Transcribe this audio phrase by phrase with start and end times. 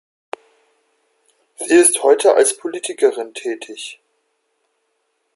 [1.57, 4.01] Sie ist heute als Politikerin tätig.